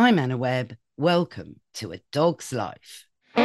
[0.00, 0.76] I'm Anna Webb.
[0.96, 3.06] Welcome to A Dog's Life.
[3.34, 3.42] Hey,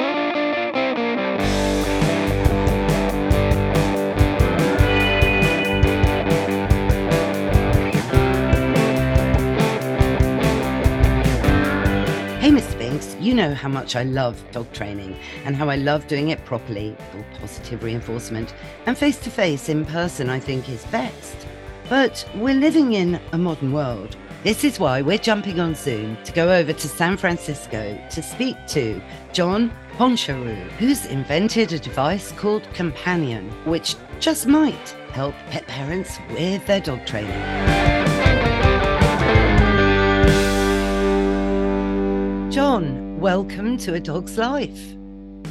[12.52, 16.30] Miss Spinks, you know how much I love dog training and how I love doing
[16.30, 18.54] it properly, for positive reinforcement,
[18.86, 21.48] and face to face in person, I think is best.
[21.90, 24.16] But we're living in a modern world.
[24.44, 28.58] This is why we're jumping on Zoom to go over to San Francisco to speak
[28.68, 29.02] to
[29.32, 36.66] John Honchariw, who's invented a device called Companion, which just might help pet parents with
[36.66, 37.32] their dog training.
[42.52, 44.98] John, welcome to A Dog's Life.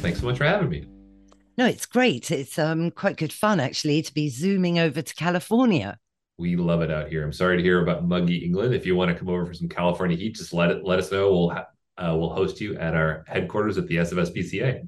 [0.03, 0.85] Thanks so much for having me.
[1.57, 2.29] No, it's great.
[2.29, 5.97] It's um, quite good fun, actually, to be zooming over to California.
[6.43, 7.23] We love it out here.
[7.23, 8.75] I'm sorry to hear about muggy England.
[8.75, 11.09] If you want to come over for some California heat, just let it let us
[11.09, 11.31] know.
[11.31, 14.85] We'll uh, we'll host you at our headquarters at the SFSPCA.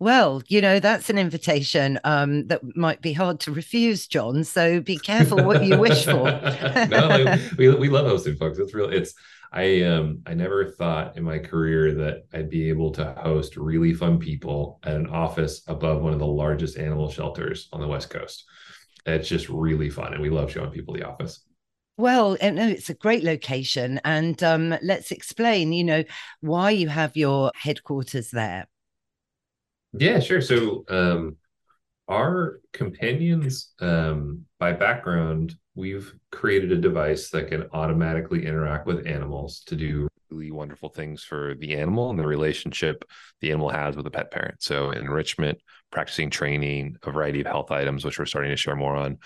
[0.00, 4.42] Well, you know, that's an invitation um, that might be hard to refuse, John.
[4.42, 6.24] So be careful what you wish for.
[6.90, 8.58] no, we, we love hosting folks.
[8.58, 8.90] It's real.
[8.90, 9.14] It's
[9.52, 13.94] I um I never thought in my career that I'd be able to host really
[13.94, 18.10] fun people at an office above one of the largest animal shelters on the West
[18.10, 18.44] Coast.
[19.06, 21.44] It's just really fun, and we love showing people the office.
[21.96, 25.72] Well, no, it's a great location, and um, let's explain.
[25.72, 26.04] You know
[26.40, 28.66] why you have your headquarters there.
[29.92, 30.40] Yeah, sure.
[30.40, 31.36] So um,
[32.08, 39.60] our companions, um, by background, we've created a device that can automatically interact with animals
[39.66, 43.04] to do really wonderful things for the animal and the relationship
[43.40, 44.62] the animal has with the pet parent.
[44.62, 45.58] So enrichment,
[45.90, 49.18] practicing training, a variety of health items, which we're starting to share more on.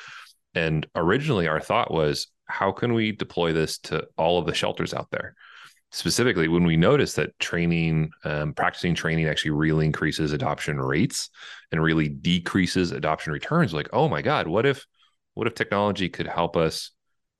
[0.54, 4.94] And originally, our thought was, how can we deploy this to all of the shelters
[4.94, 5.34] out there?
[5.90, 11.30] specifically when we noticed that training um, practicing training actually really increases adoption rates
[11.72, 14.84] and really decreases adoption returns like oh my god what if
[15.32, 16.90] what if technology could help us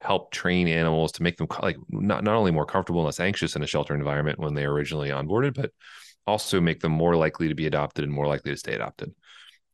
[0.00, 3.56] help train animals to make them like not, not only more comfortable and less anxious
[3.56, 5.72] in a shelter environment when they originally onboarded but
[6.26, 9.12] also make them more likely to be adopted and more likely to stay adopted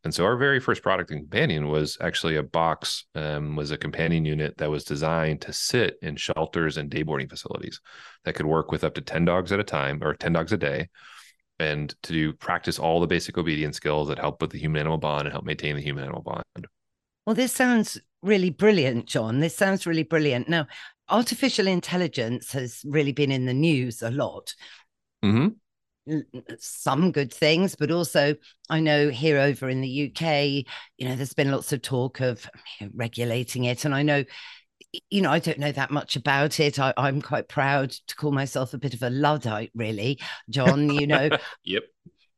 [0.05, 3.79] and so our very first product and companion was actually a box, um, was a
[3.79, 7.81] companion unit that was designed to sit in shelters and day boarding facilities
[8.25, 10.59] that could work with up to 10 dogs at a time or 10 dogs a
[10.59, 10.89] day
[11.59, 14.99] and to do practice all the basic obedience skills that help with the human animal
[14.99, 16.67] bond and help maintain the human animal bond.
[17.27, 19.41] Well, this sounds really brilliant, John.
[19.41, 20.49] This sounds really brilliant.
[20.49, 20.67] Now,
[21.09, 24.55] artificial intelligence has really been in the news a lot.
[25.25, 25.49] Mm-hmm
[26.59, 28.35] some good things, but also
[28.69, 30.65] I know here over in the UK,
[30.99, 32.49] you know, there's been lots of talk of
[32.93, 33.85] regulating it.
[33.85, 34.25] And I know,
[35.11, 36.79] you know, I don't know that much about it.
[36.79, 40.21] I, I'm quite proud to call myself a bit of a Luddite, really,
[40.51, 40.91] John.
[40.91, 41.31] You know,
[41.65, 41.85] yep.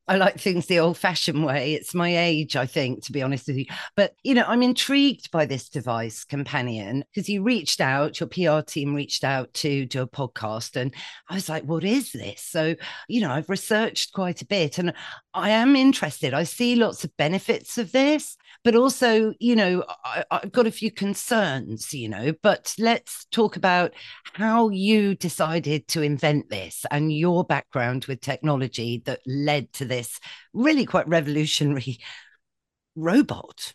[0.09, 1.75] I like things the old fashioned way.
[1.75, 3.67] It's my age, I think, to be honest with you.
[3.97, 8.65] But, you know, I'm intrigued by this device, Companion, because you reached out, your PR
[8.65, 10.77] team reached out to do a podcast.
[10.77, 10.95] And
[11.29, 12.41] I was like, what is this?
[12.41, 12.77] So,
[13.09, 14.93] you know, I've researched quite a bit and
[15.35, 16.35] I am interested.
[16.35, 18.37] I see lots of benefits of this
[18.67, 23.55] but also, you know, I, have got a few concerns, you know, but let's talk
[23.55, 23.95] about
[24.33, 30.19] how you decided to invent this and your background with technology that led to this
[30.53, 31.99] really quite revolutionary
[32.97, 33.73] robot.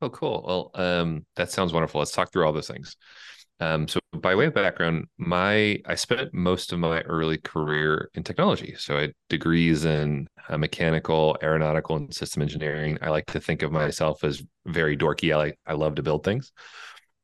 [0.00, 0.44] Oh, cool.
[0.46, 1.98] Well, um, that sounds wonderful.
[1.98, 2.96] Let's talk through all those things.
[3.58, 8.22] Um, so by way of background, my I spent most of my early career in
[8.22, 8.74] technology.
[8.78, 12.98] So I had degrees in uh, mechanical, aeronautical, and system engineering.
[13.02, 15.32] I like to think of myself as very dorky.
[15.32, 16.52] I like I love to build things,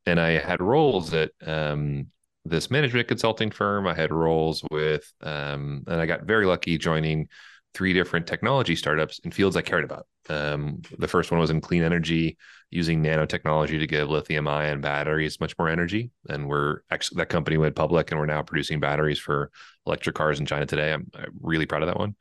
[0.06, 2.06] and I had roles at um,
[2.44, 3.86] this management consulting firm.
[3.86, 7.28] I had roles with, um, and I got very lucky joining
[7.74, 10.06] three different technology startups in fields I cared about.
[10.28, 12.36] Um, the first one was in clean energy,
[12.70, 16.10] using nanotechnology to give lithium ion batteries much more energy.
[16.28, 19.50] And we're actually that company went public, and we're now producing batteries for
[19.86, 20.92] electric cars in China today.
[20.92, 22.14] I'm, I'm really proud of that one.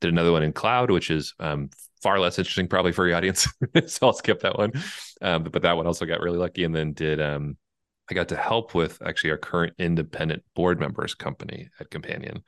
[0.00, 1.70] Did another one in cloud, which is um,
[2.02, 3.48] far less interesting probably for your audience,
[3.86, 4.72] so I'll skip that one.
[5.22, 7.56] Um, but that one also got really lucky, and then did um,
[8.10, 12.44] I got to help with actually our current independent board members company at Companion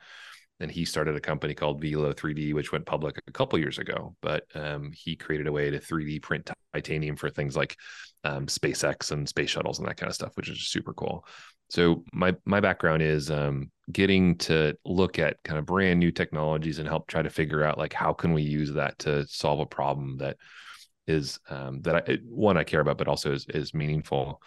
[0.59, 4.15] and he started a company called Velo 3D, which went public a couple years ago.
[4.21, 7.77] But um, he created a way to 3D print titanium for things like
[8.23, 11.25] um, SpaceX and space shuttles and that kind of stuff, which is super cool.
[11.69, 16.79] So my my background is um, getting to look at kind of brand new technologies
[16.79, 19.65] and help try to figure out like how can we use that to solve a
[19.65, 20.37] problem that
[21.07, 24.41] is um, that I, one I care about, but also is is meaningful.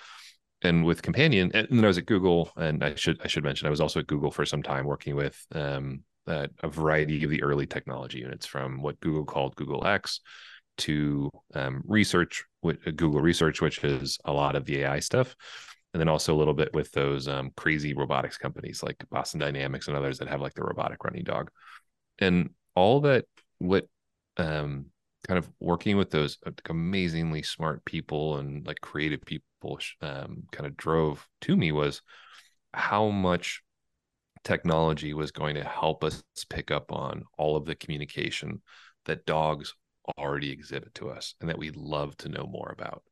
[0.62, 3.66] And with companion and then i was at google and i should i should mention
[3.66, 7.30] i was also at google for some time working with um, a, a variety of
[7.30, 10.20] the early technology units from what google called google x
[10.78, 15.36] to um, research with uh, google research which is a lot of the ai stuff
[15.92, 19.88] and then also a little bit with those um, crazy robotics companies like boston dynamics
[19.88, 21.50] and others that have like the robotic running dog.
[22.18, 23.26] And all that
[23.58, 23.86] what
[24.36, 24.86] um,
[25.26, 30.66] kind of working with those uh, amazingly smart people and like creative people um, kind
[30.66, 32.02] of drove to me was
[32.74, 33.62] how much
[34.44, 38.60] technology was going to help us pick up on all of the communication
[39.04, 39.74] that dogs
[40.18, 43.02] already exhibit to us and that we'd love to know more about.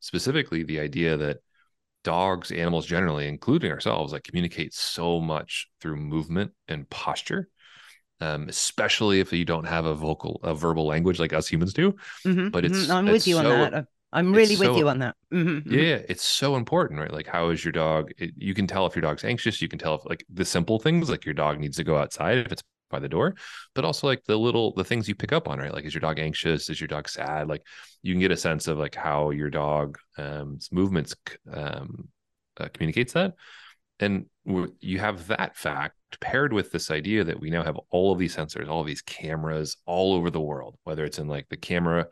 [0.00, 1.38] Specifically, the idea that
[2.04, 7.48] dogs, animals generally, including ourselves, like communicate so much through movement and posture
[8.20, 11.96] um, especially if you don't have a vocal, a verbal language like us humans do.
[12.24, 12.92] Mm-hmm, but it's, mm-hmm.
[12.92, 13.86] I'm it's with you so, on that.
[14.12, 15.16] I'm really with so, you on that.
[15.32, 17.12] Mm-hmm, yeah, it's so important, right?
[17.12, 18.12] Like, how is your dog?
[18.18, 19.60] It, you can tell if your dog's anxious.
[19.60, 22.38] You can tell if, like, the simple things, like your dog needs to go outside
[22.38, 23.34] if it's by the door,
[23.74, 25.74] but also like the little the things you pick up on, right?
[25.74, 26.70] Like, is your dog anxious?
[26.70, 27.48] Is your dog sad?
[27.48, 27.62] Like,
[28.02, 31.14] you can get a sense of like how your dog um, movements
[31.52, 32.08] um,
[32.58, 33.34] uh, communicates that
[33.98, 34.26] and
[34.80, 38.36] you have that fact paired with this idea that we now have all of these
[38.36, 42.06] sensors all of these cameras all over the world whether it's in like the camera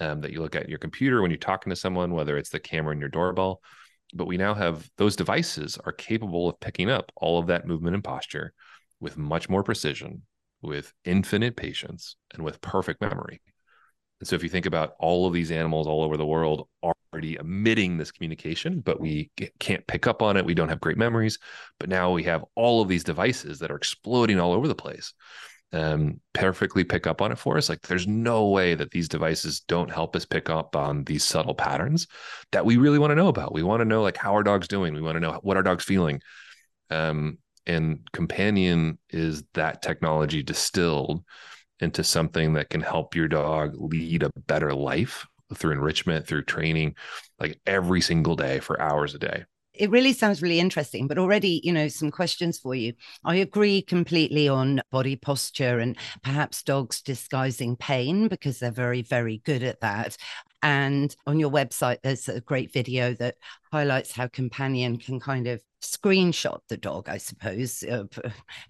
[0.00, 2.60] um, that you look at your computer when you're talking to someone whether it's the
[2.60, 3.60] camera in your doorbell
[4.14, 7.94] but we now have those devices are capable of picking up all of that movement
[7.94, 8.52] and posture
[9.00, 10.22] with much more precision
[10.62, 13.40] with infinite patience and with perfect memory.
[14.20, 16.68] And so if you think about all of these animals all over the world
[17.16, 20.98] already emitting this communication, but we can't pick up on it, we don't have great
[20.98, 21.38] memories.
[21.80, 25.14] But now we have all of these devices that are exploding all over the place.
[25.72, 27.70] Um, perfectly pick up on it for us.
[27.70, 31.54] Like there's no way that these devices don't help us pick up on these subtle
[31.54, 32.06] patterns
[32.52, 33.54] that we really want to know about.
[33.54, 34.92] We want to know like how our dog's doing.
[34.92, 36.20] We want to know what our dog's feeling.
[36.90, 41.24] Um, and companion is that technology distilled
[41.80, 46.94] into something that can help your dog lead a better life through enrichment, through training,
[47.38, 49.44] like every single day for hours a day.
[49.74, 52.94] It really sounds really interesting, but already, you know, some questions for you.
[53.24, 59.42] I agree completely on body posture and perhaps dogs disguising pain because they're very, very
[59.44, 60.16] good at that.
[60.66, 63.36] And on your website, there's a great video that
[63.70, 67.84] highlights how Companion can kind of screenshot the dog, I suppose.
[67.84, 68.06] Uh,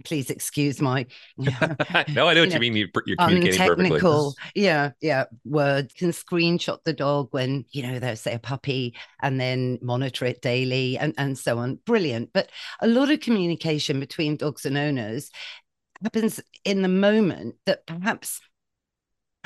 [0.04, 1.06] please excuse my.
[1.38, 2.76] no, I know what you, mean.
[2.76, 5.24] You're, you're communicating technical, yeah, yeah.
[5.46, 10.26] Word can screenshot the dog when you know there's say a puppy, and then monitor
[10.26, 11.76] it daily, and and so on.
[11.86, 12.30] Brilliant.
[12.34, 12.50] But
[12.80, 15.30] a lot of communication between dogs and owners
[16.02, 18.42] happens in the moment that perhaps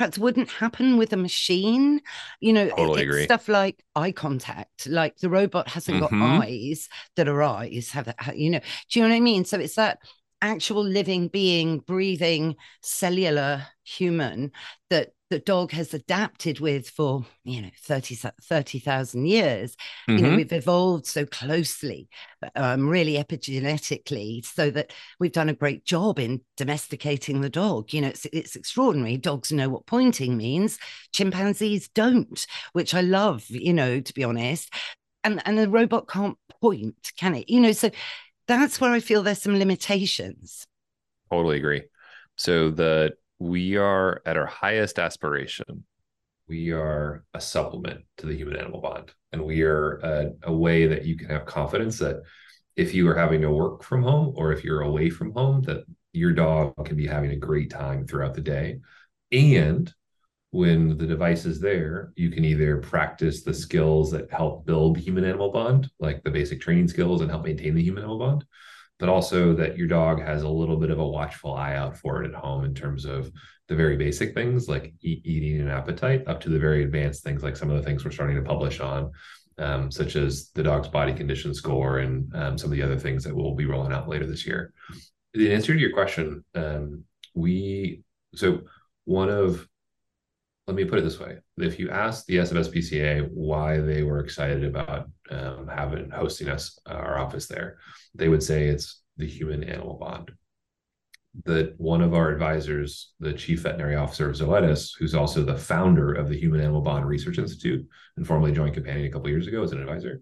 [0.01, 2.01] perhaps wouldn't happen with a machine.
[2.39, 3.23] You know, totally agree.
[3.23, 6.19] stuff like eye contact, like the robot hasn't mm-hmm.
[6.19, 9.45] got eyes that are eyes, have, that, you know, do you know what I mean?
[9.45, 9.99] So it's that
[10.41, 14.51] actual living being, breathing, cellular human
[14.89, 20.17] that the dog has adapted with for you know 30 30,000 years mm-hmm.
[20.17, 20.37] you know mm-hmm.
[20.37, 22.09] we've evolved so closely
[22.55, 28.01] um, really epigenetically so that we've done a great job in domesticating the dog you
[28.01, 30.77] know it's, it's extraordinary dogs know what pointing means
[31.13, 34.71] chimpanzees don't which i love you know to be honest
[35.23, 37.89] and and a robot can't point can it you know so
[38.47, 40.65] that's where i feel there's some limitations
[41.29, 41.83] totally agree
[42.35, 43.11] so the
[43.41, 45.83] we are at our highest aspiration.
[46.47, 49.11] We are a supplement to the human animal bond.
[49.31, 52.21] And we are a, a, way that you can have confidence that
[52.75, 55.85] if you are having to work from home or if you're away from home, that
[56.13, 58.79] your dog can be having a great time throughout the day.
[59.31, 59.91] And
[60.51, 65.23] when the device is there, you can either practice the skills that help build human
[65.23, 68.45] animal bond, like the basic training skills and help maintain the human animal bond,
[68.99, 72.21] but also that your dog has a little bit of a watchful eye out for
[72.21, 73.31] it at home in terms of
[73.69, 77.41] the very basic things like eat, eating and appetite up to the very advanced things
[77.41, 79.09] like some of the things we're starting to publish on
[79.57, 83.23] um, such as the dog's body condition score and um, some of the other things
[83.23, 84.73] that we'll be rolling out later this year.
[85.33, 88.03] In answer to your question um, we
[88.35, 88.61] so
[89.05, 89.65] one of
[90.71, 91.37] let me put it this way.
[91.57, 96.93] If you ask the sfspca why they were excited about um, having hosting us uh,
[96.93, 97.79] our office there
[98.15, 100.31] they would say it's the human animal bond.
[101.43, 106.13] That one of our advisors the chief veterinary officer of zoetis who's also the founder
[106.13, 107.85] of the human animal bond research institute
[108.15, 110.21] and formerly joined companion a couple years ago as an advisor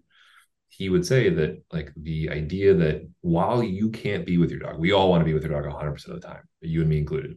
[0.68, 4.78] he would say that like the idea that while you can't be with your dog
[4.80, 6.98] we all want to be with your dog 100% of the time you and me
[6.98, 7.36] included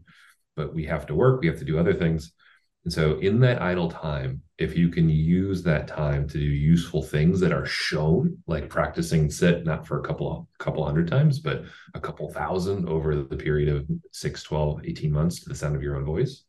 [0.56, 2.34] but we have to work we have to do other things
[2.84, 7.02] and so in that idle time, if you can use that time to do useful
[7.02, 11.64] things that are shown like practicing sit not for a couple couple hundred times but
[11.96, 15.82] a couple thousand over the period of 6 12 18 months to the sound of
[15.82, 16.44] your own voice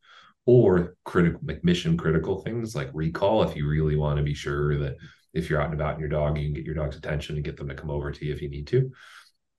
[0.44, 4.78] or critical like mission critical things like recall if you really want to be sure
[4.78, 4.96] that
[5.34, 7.44] if you're out and about and your dog you can get your dog's attention and
[7.44, 8.90] get them to come over to you if you need to.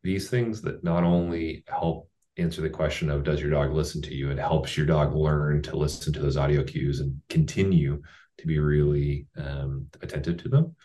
[0.03, 4.13] These things that not only help answer the question of does your dog listen to
[4.13, 4.29] you?
[4.29, 8.01] It helps your dog learn to listen to those audio cues and continue
[8.37, 10.75] to be really um, attentive to them.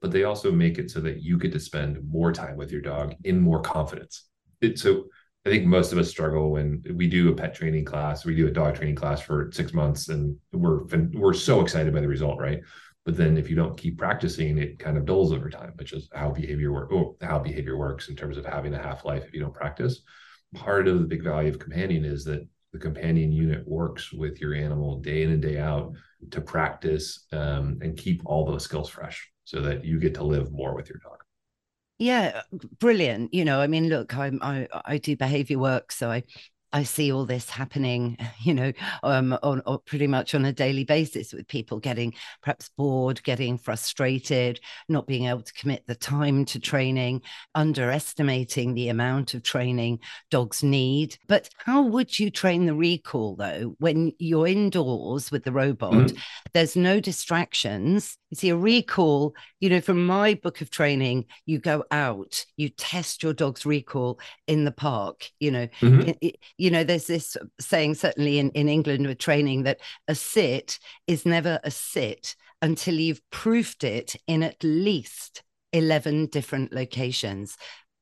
[0.00, 2.80] But they also make it so that you get to spend more time with your
[2.80, 4.26] dog in more confidence.
[4.60, 5.04] It, so
[5.46, 8.46] i think most of us struggle when we do a pet training class we do
[8.46, 12.38] a dog training class for six months and we're we're so excited by the result
[12.38, 12.60] right?
[13.06, 16.10] But then if you don't keep practicing it kind of dulls over time which is
[16.14, 19.32] how behavior work oh, how behavior works in terms of having a half life if
[19.32, 20.02] you don't practice
[20.54, 24.54] part of the big value of companion is that the companion unit works with your
[24.54, 25.92] animal day in and day out
[26.30, 30.52] to practice um, and keep all those skills fresh so that you get to live
[30.52, 31.18] more with your dog.
[31.98, 32.42] Yeah
[32.78, 33.34] brilliant.
[33.34, 36.22] You know i mean look i'm i, I do behavior work so i
[36.72, 38.72] I see all this happening, you know,
[39.02, 43.58] um, on, on, pretty much on a daily basis with people getting perhaps bored, getting
[43.58, 47.22] frustrated, not being able to commit the time to training,
[47.54, 49.98] underestimating the amount of training
[50.30, 51.16] dogs need.
[51.26, 55.92] But how would you train the recall though when you're indoors with the robot?
[55.92, 56.16] Mm-hmm.
[56.52, 58.16] There's no distractions.
[58.30, 62.68] You see, a recall, you know, from my book of training, you go out, you
[62.68, 65.66] test your dog's recall in the park, you know.
[65.80, 66.12] Mm-hmm.
[66.20, 70.78] It, you know, there's this saying, certainly in, in England with training, that a sit
[71.06, 77.56] is never a sit until you've proofed it in at least 11 different locations.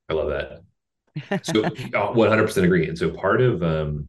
[0.09, 1.45] I love that.
[1.45, 2.89] So 100% agree.
[2.89, 4.09] And so part of, um,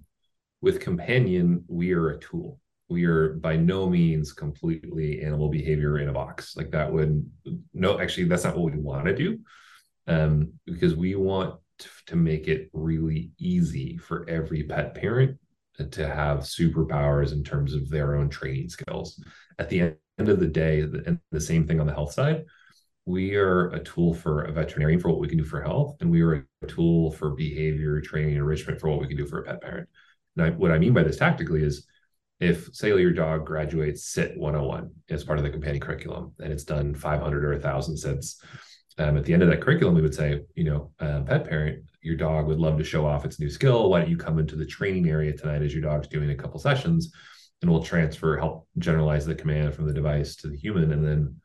[0.62, 2.60] with companion, we are a tool.
[2.90, 6.58] We are by no means completely animal behavior in a box.
[6.58, 7.30] Like that would
[7.72, 9.40] no, actually, that's not what we want to do.
[10.08, 11.60] Um, because we want
[12.08, 15.38] to make it really easy for every pet parent
[15.92, 19.24] to have superpowers in terms of their own training skills.
[19.58, 22.46] At the end of the day, and the same thing on the health side,
[23.06, 26.12] we are a tool for a veterinarian for what we can do for health, and
[26.12, 29.44] we are a tool for behavior training enrichment for what we can do for a
[29.44, 29.90] pet parent.
[30.36, 31.88] Now, what I mean by this tactically is
[32.40, 36.64] if, say, your dog graduates SIT 101 as part of the companion curriculum, and it's
[36.64, 38.42] done 500 or 1,000 sits,
[38.98, 41.84] um, at the end of that curriculum, we would say, you know, uh, pet parent,
[42.02, 43.90] your dog would love to show off its new skill.
[43.90, 46.60] Why don't you come into the training area tonight as your dog's doing a couple
[46.60, 47.14] sessions,
[47.62, 50.92] and we'll transfer, help generalize the command from the device to the human.
[50.92, 51.36] And then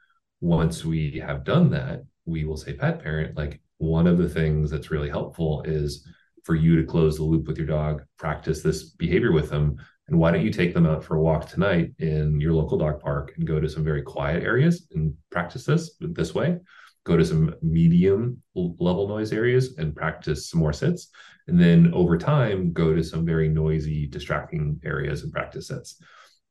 [0.41, 4.71] once we have done that, we will say, pet parent, like one of the things
[4.71, 6.07] that's really helpful is
[6.45, 9.77] for you to close the loop with your dog, practice this behavior with them.
[10.09, 13.01] And why don't you take them out for a walk tonight in your local dog
[13.01, 16.59] park and go to some very quiet areas and practice this this way?
[17.05, 21.09] Go to some medium level noise areas and practice some more sits.
[21.47, 26.01] And then over time, go to some very noisy, distracting areas and practice sits.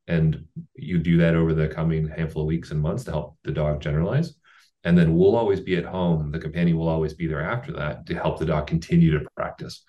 [0.08, 0.46] And
[0.76, 3.82] you do that over the coming handful of weeks and months to help the dog
[3.82, 4.36] generalize.
[4.84, 6.32] And then we'll always be at home.
[6.32, 9.84] The companion will always be there after that to help the dog continue to practice.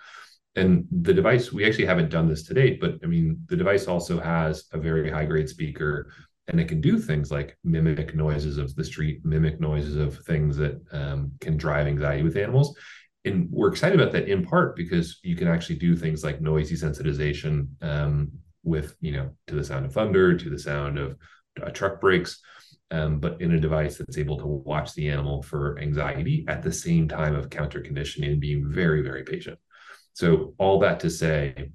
[0.57, 3.89] And the device, we actually haven't done this to date, but I mean, the device
[3.89, 6.13] also has a very high grade speaker
[6.49, 10.57] and it can do things like mimic noises of the street, mimic noises of things
[10.57, 12.77] that um, can drive anxiety with animals.
[13.25, 16.71] And we're excited about that in part because you can actually do things like noise
[16.71, 18.31] desensitization um,
[18.63, 21.17] with, you know, to the sound of thunder, to the sound of
[21.63, 22.43] uh, truck brakes,
[22.91, 26.73] um, but in a device that's able to watch the animal for anxiety at the
[26.73, 29.59] same time of counter conditioning and being very, very patient.
[30.13, 31.71] So all that to say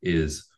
[0.00, 0.48] is,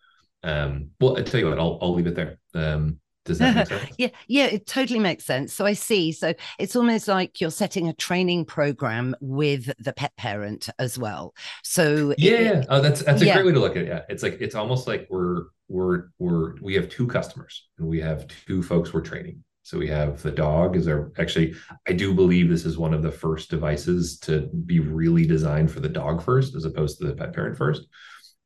[0.45, 2.38] um, well, I tell you what, I'll, I'll leave it there.
[2.55, 3.95] Um, does that make sense?
[3.99, 5.52] yeah, yeah, it totally makes sense.
[5.52, 6.12] So I see.
[6.12, 11.35] So it's almost like you're setting a training program with the pet parent as well.
[11.62, 13.35] So yeah, it, oh, that's that's a yeah.
[13.35, 13.88] great way to look at it.
[13.88, 18.00] Yeah, it's like it's almost like we're we're we're we have two customers and we
[18.00, 19.43] have two folks we're training.
[19.62, 21.54] So we have the dog is our actually
[21.88, 25.81] I do believe this is one of the first devices to be really designed for
[25.81, 27.87] the dog first as opposed to the pet parent first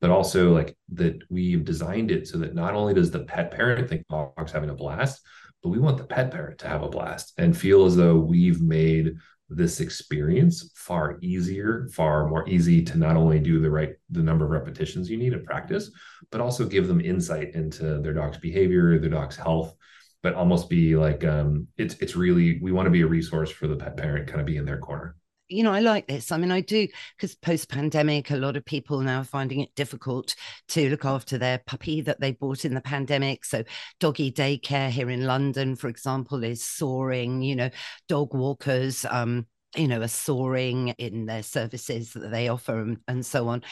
[0.00, 3.88] but also like that we've designed it so that not only does the pet parent
[3.88, 5.20] think dog's having a blast,
[5.62, 8.60] but we want the pet parent to have a blast and feel as though we've
[8.60, 9.14] made
[9.50, 14.44] this experience far easier, far more easy to not only do the right the number
[14.44, 15.90] of repetitions you need in practice,
[16.30, 19.74] but also give them insight into their dog's behavior, their dog's health,
[20.22, 23.66] but almost be like um, it's it's really we want to be a resource for
[23.66, 25.16] the pet parent, kind of be in their corner.
[25.48, 26.30] You know, I like this.
[26.30, 26.86] I mean, I do
[27.16, 30.34] because post pandemic, a lot of people now are finding it difficult
[30.68, 33.44] to look after their puppy that they bought in the pandemic.
[33.44, 33.64] So,
[33.98, 37.42] doggy daycare here in London, for example, is soaring.
[37.42, 37.70] You know,
[38.08, 43.24] dog walkers, um, you know, are soaring in their services that they offer and, and
[43.24, 43.62] so on.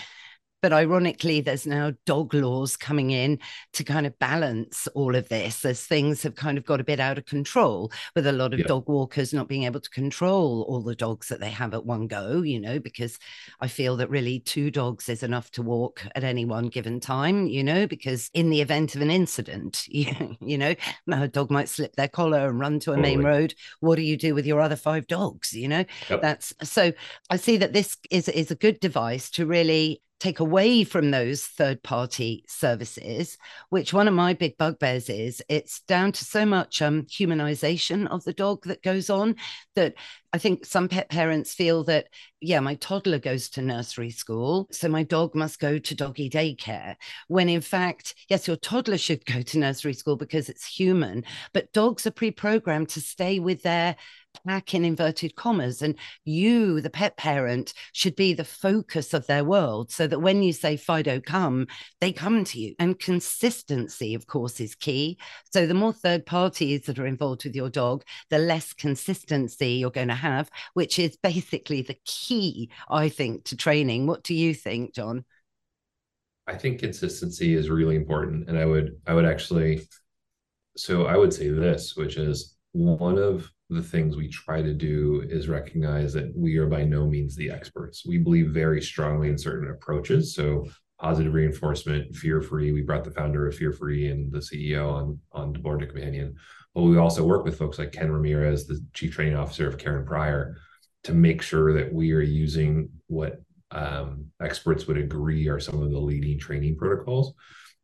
[0.66, 3.38] But ironically, there's now dog laws coming in
[3.74, 6.98] to kind of balance all of this as things have kind of got a bit
[6.98, 8.66] out of control with a lot of yeah.
[8.66, 12.08] dog walkers not being able to control all the dogs that they have at one
[12.08, 13.16] go, you know, because
[13.60, 17.46] I feel that really two dogs is enough to walk at any one given time,
[17.46, 20.74] you know, because in the event of an incident, you, you know,
[21.12, 23.54] a dog might slip their collar and run to a main road.
[23.78, 25.52] What do you do with your other five dogs?
[25.52, 26.22] You know, yep.
[26.22, 26.92] that's so
[27.30, 31.44] I see that this is, is a good device to really take away from those
[31.44, 33.36] third party services,
[33.68, 38.24] which one of my big bugbears is it's down to so much um, humanization of
[38.24, 39.36] the dog that goes on
[39.74, 39.94] that
[40.32, 42.08] I think some pet parents feel that,
[42.40, 46.96] yeah, my toddler goes to nursery school, so my dog must go to doggy daycare.
[47.28, 51.72] When in fact, yes, your toddler should go to nursery school because it's human, but
[51.72, 53.96] dogs are pre programmed to stay with their
[54.46, 55.82] pack in inverted commas.
[55.82, 60.42] And you, the pet parent, should be the focus of their world so that when
[60.42, 61.66] you say Fido, come,
[62.00, 62.74] they come to you.
[62.78, 65.18] And consistency, of course, is key.
[65.52, 69.90] So the more third parties that are involved with your dog, the less consistency you're
[69.90, 74.06] going to have, which is basically the key, I think, to training.
[74.06, 75.24] What do you think, John?
[76.46, 78.48] I think consistency is really important.
[78.48, 79.88] And I would, I would actually,
[80.76, 85.24] so I would say this, which is one of the things we try to do
[85.28, 88.06] is recognize that we are by no means the experts.
[88.06, 90.34] We believe very strongly in certain approaches.
[90.34, 90.66] So
[90.98, 92.72] positive reinforcement, fear free.
[92.72, 95.86] We brought the founder of Fear Free and the CEO on on the board to
[95.86, 96.36] Companion.
[96.74, 100.06] But we also work with folks like Ken Ramirez, the chief training officer of Karen
[100.06, 100.56] Pryor,
[101.04, 105.90] to make sure that we are using what um, experts would agree are some of
[105.90, 107.34] the leading training protocols.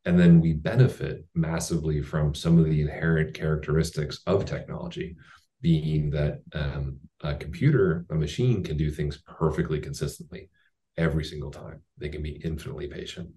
[0.05, 5.17] And then we benefit massively from some of the inherent characteristics of technology
[5.61, 10.51] being that um, a computer, a machine can do things perfectly consistently
[10.97, 11.83] every single time.
[11.99, 13.31] They can be infinitely patient.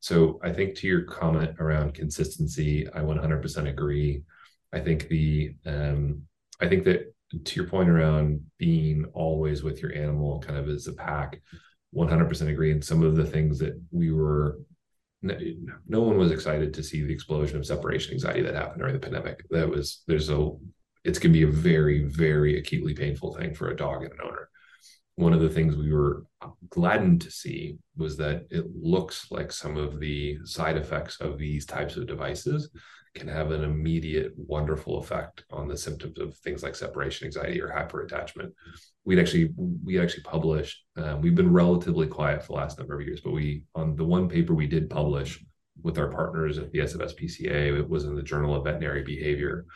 [0.00, 4.22] So I think to your comment around consistency, I 100% agree.
[4.72, 6.22] I think the um,
[6.60, 7.12] I think that
[7.44, 11.40] to your point around being always with your animal, kind of as a pack,
[11.94, 12.72] 100% agree.
[12.72, 14.58] And some of the things that we were
[15.20, 15.36] no,
[15.88, 19.00] no, one was excited to see the explosion of separation anxiety that happened during the
[19.00, 19.44] pandemic.
[19.50, 20.50] That was there's a
[21.04, 24.18] it's going to be a very, very acutely painful thing for a dog and an
[24.22, 24.48] owner.
[25.18, 26.22] One of the things we were
[26.70, 31.66] gladdened to see was that it looks like some of the side effects of these
[31.66, 32.70] types of devices
[33.16, 37.66] can have an immediate wonderful effect on the symptoms of things like separation anxiety or
[37.66, 38.52] hyperattachment.
[39.04, 39.50] We'd actually
[39.84, 40.84] we actually published.
[40.96, 44.04] Um, we've been relatively quiet for the last number of years, but we on the
[44.04, 45.44] one paper we did publish
[45.82, 49.66] with our partners at the SFSPCA, it was in the Journal of Veterinary Behavior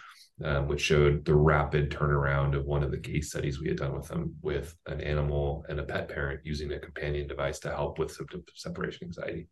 [0.44, 3.94] um, which showed the rapid turnaround of one of the case studies we had done
[3.94, 7.98] with them with an animal and a pet parent using a companion device to help
[7.98, 9.48] with symptoms of separation anxiety.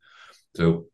[0.56, 0.86] So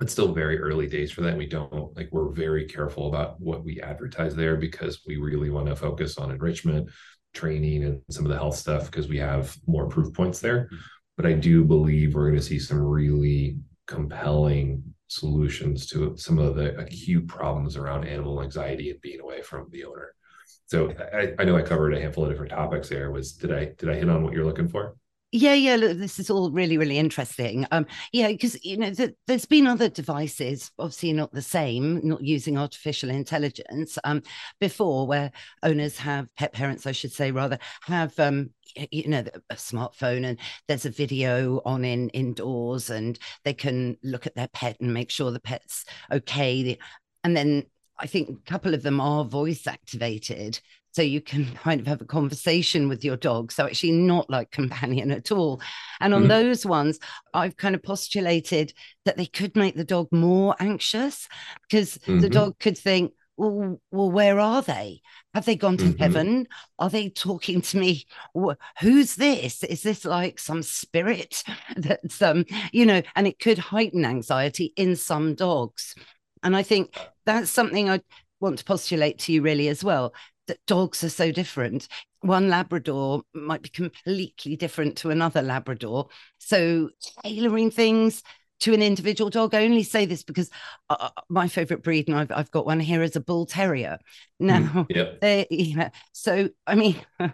[0.00, 1.36] it's still very early days for that.
[1.36, 5.66] We don't like we're very careful about what we advertise there because we really want
[5.66, 6.90] to focus on enrichment,
[7.32, 10.68] training, and some of the health stuff because we have more proof points there.
[11.16, 16.56] But I do believe we're going to see some really compelling solutions to some of
[16.56, 20.14] the acute problems around animal anxiety and being away from the owner.
[20.66, 23.10] So I, I know I covered a handful of different topics there.
[23.10, 24.96] Was did I did I hit on what you're looking for?
[25.36, 25.74] Yeah, yeah.
[25.74, 27.66] Look, this is all really, really interesting.
[27.72, 32.22] Um, yeah, because you know, the, there's been other devices, obviously not the same, not
[32.22, 34.22] using artificial intelligence, um,
[34.60, 35.32] before where
[35.64, 38.50] owners have pet parents, I should say, rather have um,
[38.92, 44.28] you know a smartphone and there's a video on in indoors and they can look
[44.28, 46.78] at their pet and make sure the pet's okay
[47.24, 47.64] and then
[47.98, 50.60] i think a couple of them are voice activated
[50.92, 54.50] so you can kind of have a conversation with your dog so actually not like
[54.50, 55.60] companion at all
[56.00, 56.28] and on mm-hmm.
[56.28, 56.98] those ones
[57.32, 58.72] i've kind of postulated
[59.04, 61.28] that they could make the dog more anxious
[61.68, 62.20] because mm-hmm.
[62.20, 65.00] the dog could think well, well, where are they?
[65.34, 65.98] Have they gone to mm-hmm.
[65.98, 66.46] heaven?
[66.78, 68.06] Are they talking to me?
[68.80, 69.64] Who's this?
[69.64, 71.42] Is this like some spirit
[71.76, 75.94] that's um, you know, and it could heighten anxiety in some dogs.
[76.44, 78.00] And I think that's something I
[78.40, 80.14] want to postulate to you really as well
[80.46, 81.88] that dogs are so different.
[82.20, 86.08] One Labrador might be completely different to another Labrador.
[86.38, 86.90] So
[87.22, 88.22] tailoring things
[88.60, 89.54] to an individual dog.
[89.54, 90.50] I only say this because
[90.90, 93.98] uh, uh my favorite breed, and I've, I've got one here, is a bull terrier.
[94.38, 96.96] Now, mm, yeah, so I mean,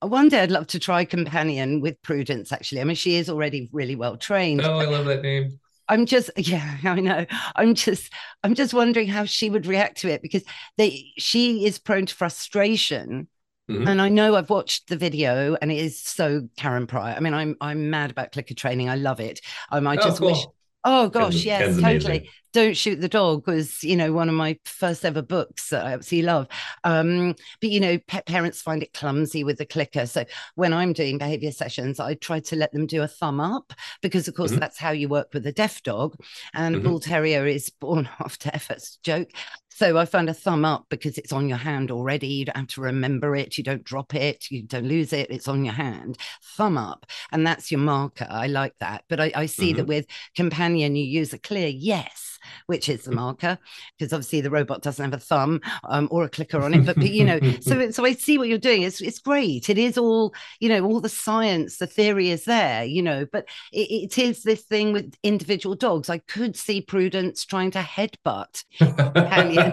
[0.00, 2.52] One day I'd love to try companion with Prudence.
[2.52, 4.60] Actually, I mean, she is already really well trained.
[4.60, 5.58] Oh, I love that name.
[5.88, 7.26] I'm just yeah, I know.
[7.56, 10.44] I'm just I'm just wondering how she would react to it because
[10.76, 13.28] they she is prone to frustration.
[13.70, 13.88] Mm-hmm.
[13.88, 17.14] And I know I've watched the video and it is so Karen Pryor.
[17.16, 18.90] I mean, I'm I'm mad about clicker training.
[18.90, 19.40] I love it.
[19.72, 20.32] Um, I oh, just cool.
[20.32, 20.44] wish
[20.84, 22.18] Oh gosh, Ken's, yes, Ken's totally.
[22.18, 22.32] Amazing.
[22.54, 25.92] Don't Shoot the Dog was, you know, one of my first ever books that I
[25.92, 26.46] absolutely love.
[26.84, 30.06] Um, but you know, pet parents find it clumsy with the clicker.
[30.06, 33.72] So when I'm doing behavior sessions, I try to let them do a thumb up
[34.02, 34.60] because, of course, mm-hmm.
[34.60, 36.14] that's how you work with a deaf dog.
[36.54, 36.84] And mm-hmm.
[36.84, 38.68] Bull Terrier is born half deaf.
[38.68, 39.30] That's a joke.
[39.70, 42.28] So I found a thumb up because it's on your hand already.
[42.28, 43.58] You don't have to remember it.
[43.58, 44.48] You don't drop it.
[44.48, 45.28] You don't lose it.
[45.30, 46.18] It's on your hand.
[46.56, 47.06] Thumb up.
[47.32, 48.28] And that's your marker.
[48.30, 49.02] I like that.
[49.08, 49.78] But I, I see mm-hmm.
[49.78, 52.34] that with Companion, you use a clear yes
[52.66, 53.16] which is the mm.
[53.16, 53.58] marker,
[53.98, 56.84] because obviously the robot doesn't have a thumb um, or a clicker on it.
[56.86, 58.82] But, but you know, so so I see what you're doing.
[58.82, 59.70] It's it's great.
[59.70, 62.84] It is all you know, all the science, the theory is there.
[62.84, 66.08] You know, but it, it is this thing with individual dogs.
[66.08, 69.72] I could see Prudence trying to headbutt companion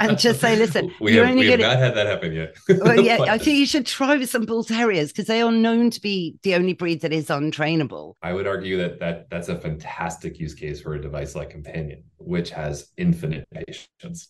[0.00, 2.56] and just say, listen, we have, we have not had that happen yet.
[2.68, 5.90] well, yeah, I think you should try with some bull terriers because they are known
[5.90, 8.14] to be the only breed that is untrainable.
[8.22, 11.99] I would argue that that that's a fantastic use case for a device like Companion
[12.18, 14.28] which has infinite patience.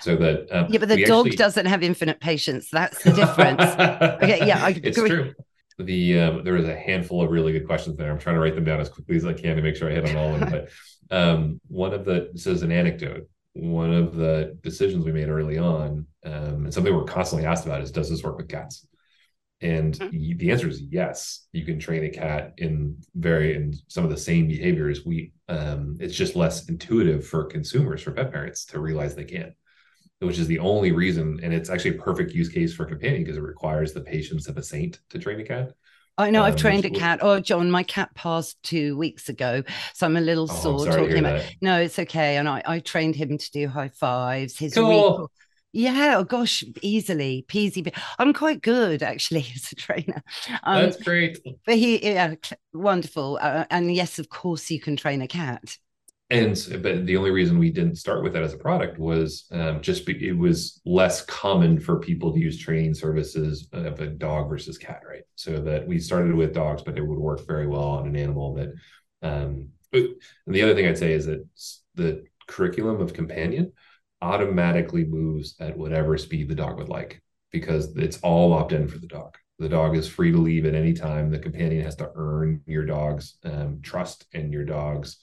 [0.00, 1.36] So that um, yeah, but the dog actually...
[1.36, 2.68] doesn't have infinite patience.
[2.70, 3.60] That's the difference.
[4.22, 5.34] okay, yeah, I it's true.
[5.78, 8.10] The um, there was a handful of really good questions there.
[8.10, 9.94] I'm trying to write them down as quickly as I can to make sure I
[9.94, 10.50] hit on all of them.
[10.50, 10.68] But
[11.16, 13.28] um, one of the this is an anecdote.
[13.54, 17.80] One of the decisions we made early on, um, and something we're constantly asked about
[17.80, 18.86] is, does this work with cats?
[19.60, 20.38] And mm-hmm.
[20.38, 21.46] the answer is yes.
[21.52, 25.04] You can train a cat in very in some of the same behaviors.
[25.04, 29.54] We um, it's just less intuitive for consumers, for pet parents to realize they can,
[30.20, 31.40] which is the only reason.
[31.42, 34.56] And it's actually a perfect use case for companion because it requires the patience of
[34.58, 35.72] a saint to train a cat.
[36.18, 37.20] I know um, I've trained a cat.
[37.22, 39.62] Oh, John, my cat passed two weeks ago,
[39.94, 41.40] so I'm a little oh, sore talking about.
[41.40, 41.52] That.
[41.62, 42.36] No, it's okay.
[42.36, 44.58] And I, I trained him to do high fives.
[44.58, 45.30] His cool.
[45.72, 47.94] Yeah, oh gosh, easily peasy.
[48.18, 50.22] I'm quite good actually as a trainer.
[50.62, 51.38] Um, That's great.
[51.66, 52.34] But he, yeah,
[52.72, 53.38] wonderful.
[53.40, 55.76] Uh, and yes, of course, you can train a cat.
[56.30, 59.80] And but the only reason we didn't start with that as a product was um,
[59.80, 64.50] just be, it was less common for people to use training services of a dog
[64.50, 65.22] versus cat, right?
[65.36, 68.54] So that we started with dogs, but it would work very well on an animal
[68.54, 68.72] that.
[69.22, 71.46] Um, and the other thing I'd say is that
[71.94, 73.72] the curriculum of companion
[74.20, 78.98] automatically moves at whatever speed the dog would like because it's all opt in for
[78.98, 79.36] the dog.
[79.58, 81.30] The dog is free to leave at any time.
[81.30, 85.18] The companion has to earn your dog's um, trust and your dog's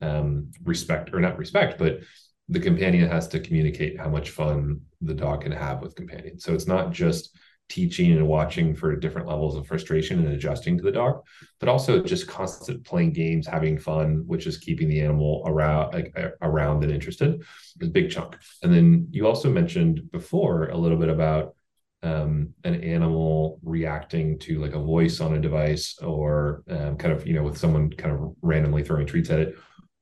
[0.00, 2.00] um, respect, or not respect, but
[2.48, 6.38] the companion has to communicate how much fun the dog can have with companion.
[6.38, 7.36] So it's not just
[7.70, 11.22] teaching and watching for different levels of frustration and adjusting to the dog,
[11.60, 16.14] but also just constant playing games, having fun, which is keeping the animal around like
[16.42, 18.36] around and interested is a big chunk.
[18.62, 21.54] And then you also mentioned before a little bit about
[22.02, 27.26] um, an animal reacting to like a voice on a device or um, kind of
[27.26, 29.56] you know with someone kind of randomly throwing treats at it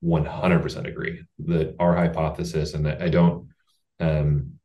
[0.04, 3.48] 100% agree that our hypothesis and i don't
[3.98, 4.57] um,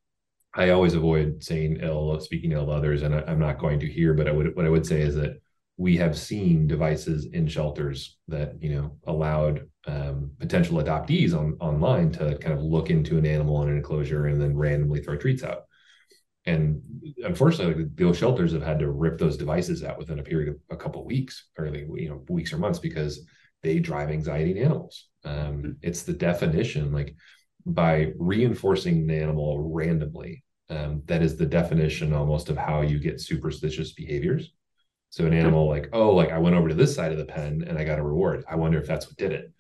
[0.56, 3.88] I always avoid saying ill, speaking ill of others, and I, am not going to
[3.88, 4.14] here.
[4.14, 5.42] But I would, what I would say is that
[5.78, 12.12] we have seen devices in shelters that you know allowed um, potential adoptees on online
[12.14, 15.44] to kind of look into an animal in an enclosure and then randomly throw treats
[15.44, 15.64] out.
[16.46, 16.82] And
[17.24, 20.78] unfortunately, those shelters have had to rip those devices out within a period of a
[20.78, 23.26] couple of weeks, or you know, weeks or months, because
[23.64, 25.08] they drive anxiety in animals.
[25.24, 25.72] Um, mm-hmm.
[25.82, 27.16] It's the definition, like
[27.66, 30.43] by reinforcing the animal randomly.
[30.70, 34.52] Um, that is the definition almost of how you get superstitious behaviors.
[35.10, 37.64] So an animal like, oh, like I went over to this side of the pen
[37.68, 38.44] and I got a reward.
[38.50, 39.52] I wonder if that's what did it.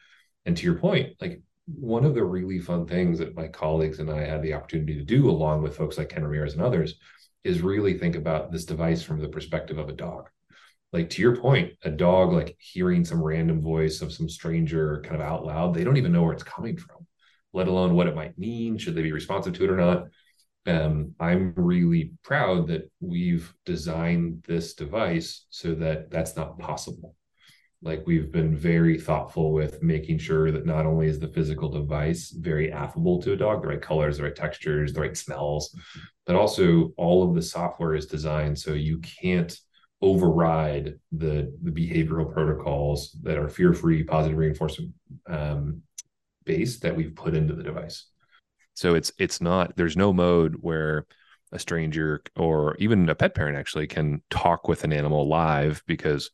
[0.45, 4.09] And to your point, like one of the really fun things that my colleagues and
[4.09, 6.95] I had the opportunity to do, along with folks like Ken Ramirez and others,
[7.43, 10.29] is really think about this device from the perspective of a dog.
[10.91, 15.15] Like to your point, a dog like hearing some random voice of some stranger kind
[15.15, 17.05] of out loud, they don't even know where it's coming from
[17.53, 18.77] let alone what it might mean.
[18.77, 20.07] Should they be responsive to it or not?
[20.65, 27.15] Um, I'm really proud that we've designed this device so that that's not possible.
[27.81, 32.29] Like we've been very thoughtful with making sure that not only is the physical device
[32.29, 35.77] very affable to a dog, the right colors, the right textures, the right smells,
[36.25, 39.59] but also all of the software is designed so you can't
[40.01, 44.91] override the the behavioral protocols that are fear-free, positive reinforcement
[45.27, 45.81] um,
[46.45, 48.07] base that we've put into the device.
[48.73, 51.05] So it's it's not there's no mode where
[51.51, 56.31] a stranger or even a pet parent actually can talk with an animal live because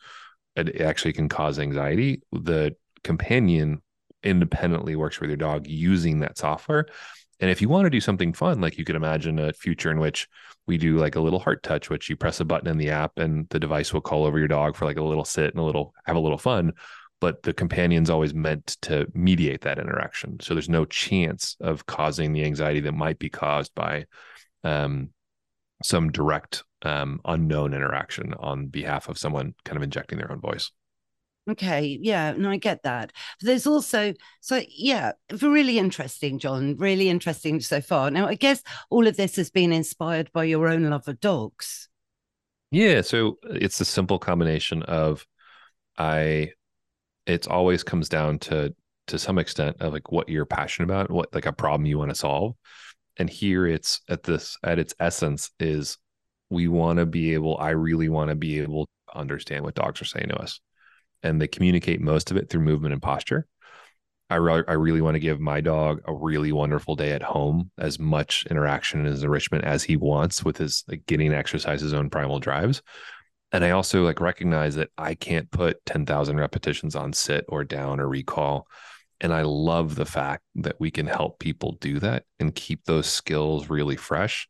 [0.55, 2.21] it actually can cause anxiety.
[2.31, 3.81] The companion
[4.23, 6.87] independently works with your dog using that software.
[7.41, 9.99] And if you want to do something fun, like you could imagine a future in
[9.99, 10.27] which
[10.67, 13.17] we do like a little heart touch, which you press a button in the app
[13.17, 15.63] and the device will call over your dog for like a little sit and a
[15.63, 16.73] little have a little fun.
[17.21, 20.39] But the companion's always meant to mediate that interaction.
[20.39, 24.05] So there's no chance of causing the anxiety that might be caused by
[24.63, 25.09] um,
[25.83, 30.71] some direct um, unknown interaction on behalf of someone kind of injecting their own voice.
[31.49, 33.11] Okay, yeah, no, I get that.
[33.39, 36.75] But there's also so yeah, really interesting, John.
[36.77, 38.11] Really interesting so far.
[38.11, 41.89] Now, I guess all of this has been inspired by your own love of dogs.
[42.71, 45.25] Yeah, so it's a simple combination of
[45.97, 46.51] I.
[47.29, 48.75] It's always comes down to
[49.07, 52.11] to some extent of like what you're passionate about, what like a problem you want
[52.11, 52.55] to solve,
[53.17, 55.97] and here it's at this at its essence is
[56.49, 57.57] we want to be able.
[57.57, 60.59] I really want to be able to understand what dogs are saying to us
[61.23, 63.47] and they communicate most of it through movement and posture.
[64.29, 67.71] I, re- I really want to give my dog a really wonderful day at home,
[67.79, 72.09] as much interaction and enrichment as he wants with his like getting exercise his own
[72.09, 72.81] primal drives.
[73.51, 77.99] And I also like recognize that I can't put 10,000 repetitions on sit or down
[77.99, 78.67] or recall.
[79.21, 83.07] And I love the fact that we can help people do that and keep those
[83.07, 84.47] skills really fresh.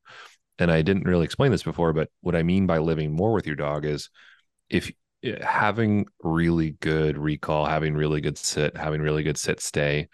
[0.59, 3.47] And I didn't really explain this before, but what I mean by living more with
[3.47, 4.09] your dog is
[4.69, 4.91] if
[5.23, 10.09] eh, having really good recall, having really good sit, having really good sit stay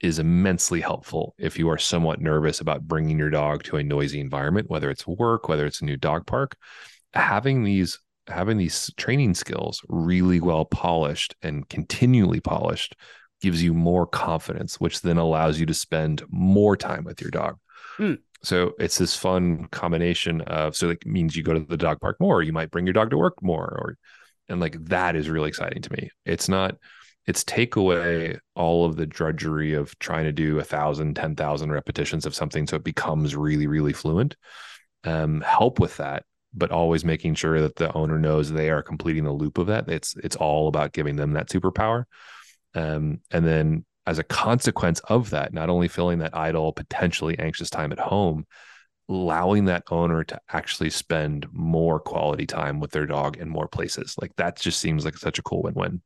[0.00, 4.20] is immensely helpful if you are somewhat nervous about bringing your dog to a noisy
[4.20, 6.56] environment, whether it's work, whether it's a new dog park.
[7.14, 12.96] Having these having these training skills really well polished and continually polished
[13.40, 17.58] gives you more confidence, which then allows you to spend more time with your dog.
[17.98, 18.18] Mm.
[18.42, 22.16] So it's this fun combination of so it means you go to the dog park
[22.20, 23.96] more, you might bring your dog to work more, or
[24.48, 26.76] and like that is really exciting to me it's not
[27.26, 31.72] it's take away all of the drudgery of trying to do a thousand ten thousand
[31.72, 34.36] repetitions of something so it becomes really really fluent
[35.04, 39.24] um, help with that but always making sure that the owner knows they are completing
[39.24, 42.04] the loop of that it's it's all about giving them that superpower
[42.74, 47.70] um, and then as a consequence of that not only filling that idle potentially anxious
[47.70, 48.46] time at home
[49.08, 54.14] allowing that owner to actually spend more quality time with their dog in more places.
[54.20, 56.00] Like that just seems like such a cool win-win.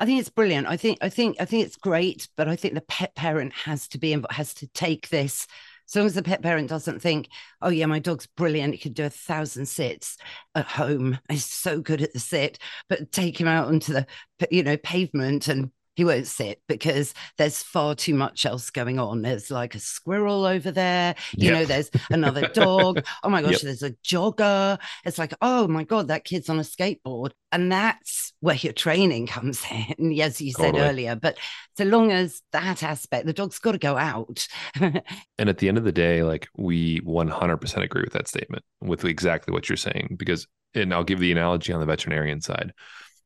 [0.00, 0.66] I think it's brilliant.
[0.66, 3.86] I think I think I think it's great, but I think the pet parent has
[3.88, 5.46] to be has to take this.
[5.88, 7.28] As long as the pet parent doesn't think,
[7.60, 8.74] "Oh yeah, my dog's brilliant.
[8.74, 10.16] He could do a thousand sits
[10.54, 11.18] at home.
[11.30, 14.06] He's so good at the sit," but take him out onto the
[14.50, 19.22] you know pavement and he won't sit because there's far too much else going on.
[19.22, 21.52] There's like a squirrel over there, you yep.
[21.54, 23.02] know, there's another dog.
[23.22, 23.62] Oh my gosh, yep.
[23.62, 24.78] there's a jogger.
[25.04, 27.30] It's like, oh my God, that kid's on a skateboard.
[27.52, 29.64] And that's where your training comes
[29.98, 30.82] in, as you said totally.
[30.82, 31.16] earlier.
[31.16, 31.38] But
[31.76, 34.46] so long as that aspect, the dog's got to go out.
[34.80, 35.02] and
[35.38, 39.52] at the end of the day, like we 100% agree with that statement, with exactly
[39.52, 42.72] what you're saying, because, and I'll give the analogy on the veterinarian side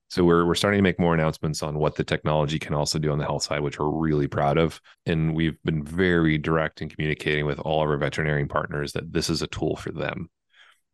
[0.09, 3.13] so we're we're starting to make more announcements on what the technology can also do
[3.13, 4.81] on the health side, which we're really proud of.
[5.05, 9.29] And we've been very direct in communicating with all of our veterinarian partners that this
[9.29, 10.31] is a tool for them.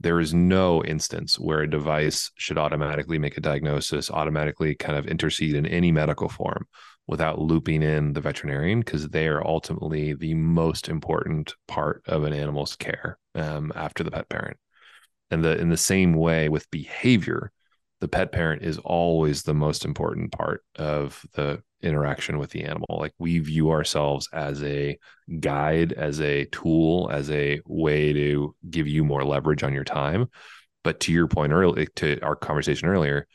[0.01, 5.07] There is no instance where a device should automatically make a diagnosis, automatically kind of
[5.07, 6.67] intercede in any medical form
[7.07, 12.33] without looping in the veterinarian because they are ultimately the most important part of an
[12.33, 14.57] animal's care um, after the pet parent.
[15.31, 17.53] And the in the same way with behavior,
[18.05, 22.99] the pet parent is always the most important part of the interaction with the animal.
[23.01, 24.99] Like we view ourselves as a
[25.41, 30.27] guide, as a tool, as a way to give you more leverage on your time.
[30.83, 33.27] But to your point earlier, to our conversation earlier,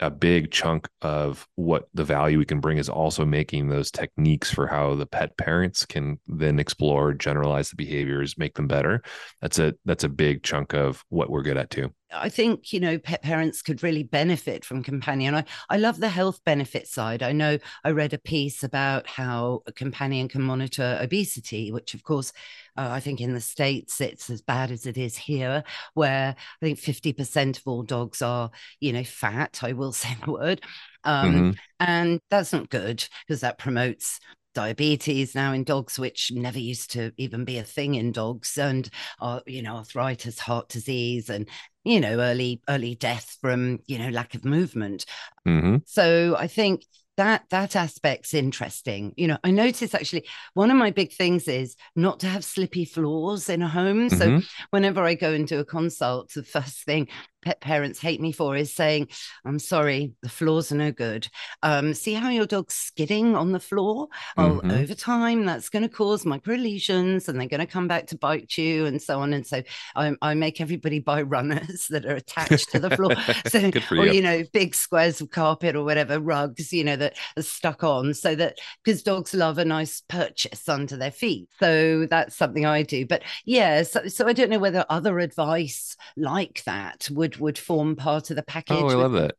[0.00, 4.50] a big chunk of what the value we can bring is also making those techniques
[4.50, 9.02] for how the pet parents can then explore generalize the behaviors make them better
[9.40, 12.80] that's a that's a big chunk of what we're good at too I think, you
[12.80, 15.34] know, pet parents could really benefit from companion.
[15.34, 17.22] I, I love the health benefit side.
[17.22, 22.04] I know I read a piece about how a companion can monitor obesity, which, of
[22.04, 22.32] course,
[22.76, 25.64] uh, I think in the States it's as bad as it is here,
[25.94, 29.60] where I think 50% of all dogs are, you know, fat.
[29.62, 30.60] I will say the word.
[31.04, 31.50] Um, mm-hmm.
[31.80, 34.20] And that's not good because that promotes
[34.56, 38.88] diabetes now in dogs, which never used to even be a thing in dogs, and
[39.20, 41.46] uh, you know arthritis, heart disease, and
[41.84, 45.04] you know early early death from you know lack of movement.
[45.46, 45.76] Mm-hmm.
[45.84, 46.86] So I think
[47.18, 51.74] that that aspect's interesting you know i notice actually one of my big things is
[51.94, 54.44] not to have slippy floors in a home so Mhm.
[54.68, 57.08] whenever i go and do a consult the first thing
[57.46, 59.06] pet parents hate me for is saying
[59.44, 61.28] i'm sorry the floors are no good.
[61.62, 64.08] Um, see how your dog's skidding on the floor?
[64.36, 64.82] Mhm.
[64.82, 68.18] over time that's going to cause micro lesions and they're going to come back to
[68.18, 69.32] bite you and so on.
[69.32, 69.62] And so
[69.94, 73.14] I, I make everybody buy runners that are attached to the floor.
[73.46, 74.14] So or you.
[74.14, 78.14] you know big squares of carpet or whatever rugs you know that are stuck on
[78.14, 81.48] so that because dogs love a nice purchase under their feet.
[81.60, 83.06] So that's something i do.
[83.06, 87.96] But yeah so, so i don't know whether other advice like that would would form
[87.96, 89.34] part of the package Oh, I love that.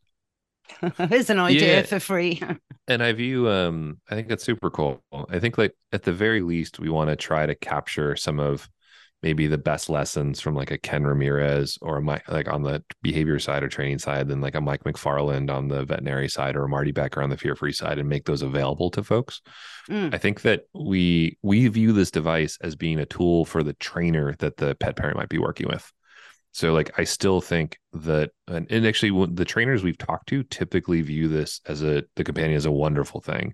[1.30, 1.82] an idea Yeah.
[1.84, 2.42] for free
[2.90, 5.02] And I view um I think that's super cool.
[5.30, 8.70] I think like at the very least we want to try to capture some of
[9.24, 12.84] maybe the best lessons from like a Ken Ramirez or a Mike like on the
[13.02, 16.66] behavior side or training side than like a Mike McFarland on the veterinary side or
[16.66, 19.42] a Marty Becker on the fear free side and make those available to folks.
[19.90, 20.14] Mm.
[20.14, 24.36] I think that we we view this device as being a tool for the trainer
[24.40, 25.92] that the pet parent might be working with.
[26.58, 31.04] So like I still think that and, and actually the trainers we've talked to typically
[31.04, 33.54] view this as a the companion as a wonderful thing.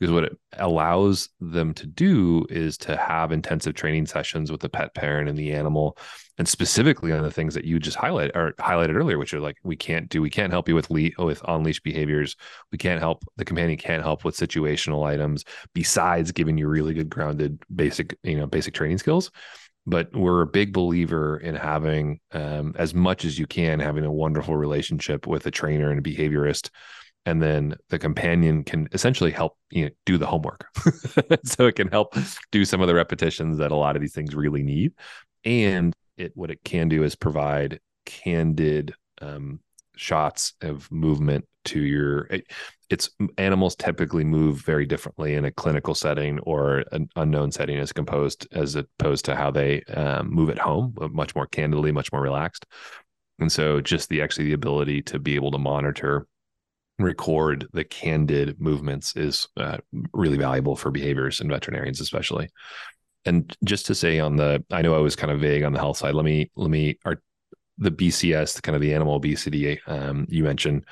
[0.00, 4.68] Because what it allows them to do is to have intensive training sessions with the
[4.70, 5.98] pet parent and the animal.
[6.38, 9.58] And specifically on the things that you just highlight or highlighted earlier which are like
[9.62, 12.34] we can't do we can't help you with le- with on leash behaviors.
[12.72, 17.10] We can't help the companion can't help with situational items besides giving you really good
[17.10, 19.30] grounded basic you know basic training skills
[19.88, 24.12] but we're a big believer in having um, as much as you can having a
[24.12, 26.70] wonderful relationship with a trainer and a behaviorist.
[27.24, 30.66] And then the companion can essentially help you know do the homework.
[31.44, 32.14] So it can help
[32.52, 34.92] do some of the repetitions that a lot of these things really need.
[35.44, 39.60] And it what it can do is provide candid um,
[39.98, 42.46] shots of movement to your it,
[42.88, 47.92] it's animals typically move very differently in a clinical setting or an unknown setting as
[47.92, 52.10] composed as opposed to how they um, move at home uh, much more candidly much
[52.12, 52.64] more relaxed.
[53.38, 56.26] And so just the actually the ability to be able to monitor
[56.98, 59.78] record the candid movements is uh,
[60.12, 62.48] really valuable for behaviors and veterinarians especially.
[63.24, 65.80] And just to say on the i know i was kind of vague on the
[65.80, 66.14] health side.
[66.14, 67.20] Let me let me our
[67.78, 70.84] the bcs the kind of the animal obesity um, you mentioned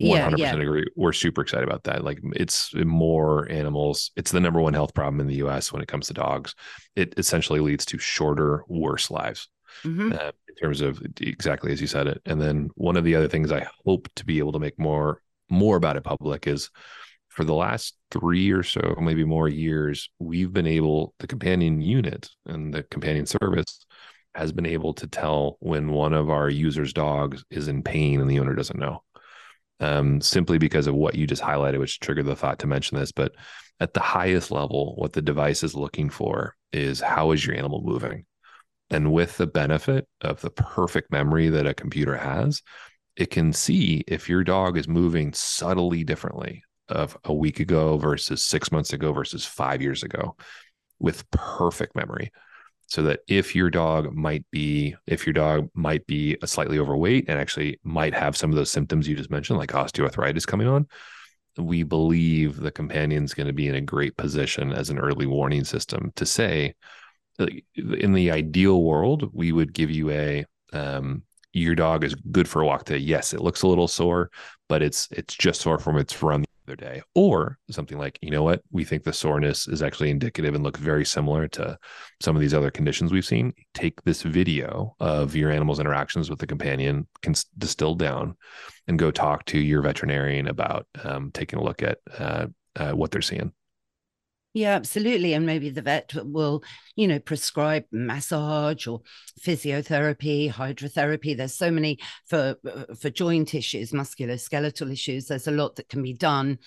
[0.00, 0.62] 100% Yeah, yeah.
[0.62, 4.94] agree we're super excited about that like it's more animals it's the number one health
[4.94, 6.54] problem in the us when it comes to dogs
[6.96, 9.48] it essentially leads to shorter worse lives
[9.86, 10.12] Mhm.
[10.12, 12.20] uh, in terms of exactly as you said it.
[12.26, 15.22] And then one of the other things I hope to be able to make more
[15.48, 16.68] more about it public is
[17.28, 22.28] for the last three or so, maybe more years, we've been able the companion unit
[22.44, 23.86] and the companion service
[24.34, 28.30] has been able to tell when one of our users' dogs is in pain and
[28.30, 29.02] the owner doesn't know.
[29.80, 33.10] Um, simply because of what you just highlighted, which triggered the thought to mention this.
[33.10, 33.32] But
[33.80, 37.82] at the highest level, what the device is looking for is how is your animal
[37.82, 38.24] moving?
[38.90, 42.62] And with the benefit of the perfect memory that a computer has,
[43.16, 48.44] it can see if your dog is moving subtly differently of a week ago versus
[48.44, 50.36] six months ago versus five years ago
[50.98, 52.30] with perfect memory.
[52.92, 57.24] So that if your dog might be, if your dog might be a slightly overweight
[57.26, 60.86] and actually might have some of those symptoms you just mentioned, like osteoarthritis coming on,
[61.56, 65.64] we believe the companion's going to be in a great position as an early warning
[65.64, 66.74] system to say,
[67.38, 71.22] in the ideal world, we would give you a um,
[71.54, 72.98] your dog is good for a walk today.
[72.98, 74.30] Yes, it looks a little sore,
[74.68, 77.02] but it's it's just sore from its run other day.
[77.14, 80.76] Or something like, you know what, we think the soreness is actually indicative and look
[80.76, 81.78] very similar to
[82.20, 83.52] some of these other conditions we've seen.
[83.74, 88.36] Take this video of your animal's interactions with the companion, can distill down,
[88.88, 92.46] and go talk to your veterinarian about um, taking a look at uh,
[92.76, 93.52] uh, what they're seeing.
[94.54, 95.32] Yeah, absolutely.
[95.32, 96.62] And maybe the vet will,
[96.94, 99.00] you know, prescribe massage or
[99.40, 101.34] physiotherapy, hydrotherapy.
[101.34, 105.26] There's so many for uh, for joint issues, musculoskeletal issues.
[105.26, 106.58] There's a lot that can be done,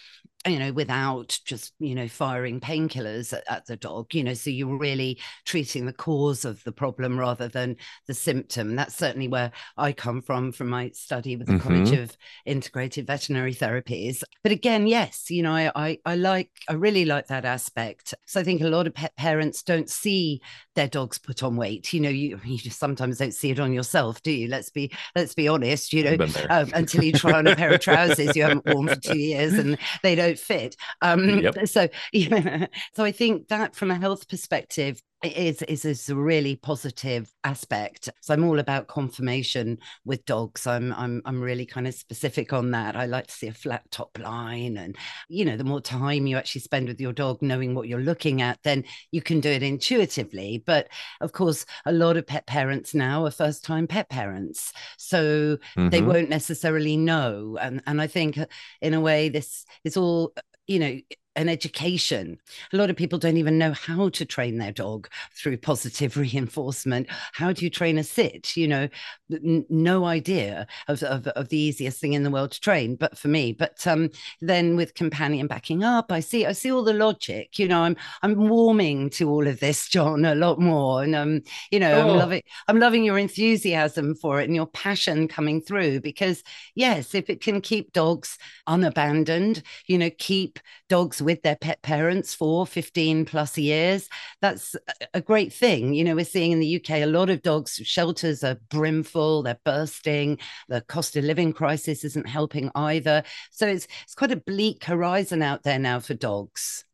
[0.45, 4.49] you know, without just, you know, firing painkillers at, at the dog, you know, so
[4.49, 7.75] you're really treating the cause of the problem rather than
[8.07, 8.75] the symptom.
[8.75, 12.03] That's certainly where I come from from my study with the College Mhm.
[12.03, 14.23] of Integrated Veterinary Therapies.
[14.43, 18.13] But again, yes, you know, I, I I like I really like that aspect.
[18.25, 20.41] So I think a lot of pet parents don't see
[20.75, 21.91] their dogs put on weight.
[21.93, 24.47] You know, you you just sometimes don't see it on yourself, do you?
[24.47, 25.91] Let's be let's be honest.
[25.93, 26.47] You know, I've been there.
[26.51, 29.53] um, until you try on a pair of trousers you haven't worn for two years
[29.53, 30.75] and they don't fit.
[31.01, 31.67] Um, Yep.
[31.67, 32.67] So, yeah.
[32.93, 38.09] so I think that from a health perspective, is, is is a really positive aspect.
[38.21, 40.67] So I'm all about conformation with dogs.
[40.67, 42.95] I'm I'm I'm really kind of specific on that.
[42.95, 44.95] I like to see a flat top line, and
[45.29, 48.41] you know, the more time you actually spend with your dog, knowing what you're looking
[48.41, 50.63] at, then you can do it intuitively.
[50.65, 50.87] But
[51.21, 55.89] of course, a lot of pet parents now are first time pet parents, so mm-hmm.
[55.89, 57.57] they won't necessarily know.
[57.61, 58.37] And and I think
[58.81, 60.33] in a way, this is all
[60.67, 60.99] you know
[61.35, 62.37] an education.
[62.71, 67.07] A lot of people don't even know how to train their dog through positive reinforcement.
[67.33, 68.55] How do you train a sit?
[68.55, 68.89] You know,
[69.31, 73.17] n- no idea of, of, of, the easiest thing in the world to train, but
[73.17, 73.53] for me.
[73.53, 74.09] But um,
[74.41, 77.59] then with companion backing up, I see I see all the logic.
[77.59, 81.41] You know, I'm I'm warming to all of this, John, a lot more, and um,
[81.71, 82.09] you know, oh.
[82.09, 86.01] I'm loving I'm loving your enthusiasm for it and your passion coming through.
[86.01, 86.43] Because
[86.75, 90.59] yes, if it can keep dogs unabandoned, you know, keep
[90.89, 94.07] dogs with their pet parents for 15 plus years.
[94.41, 94.75] That's
[95.13, 95.93] a great thing.
[95.93, 99.59] You know, we're seeing in the UK a lot of dogs shelters are brimful, they're
[99.65, 100.39] bursting.
[100.69, 103.23] The cost of living crisis isn't helping either.
[103.51, 106.85] So it's it's quite a bleak horizon out there now for dogs.